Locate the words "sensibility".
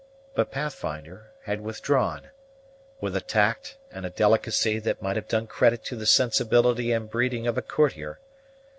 6.07-6.91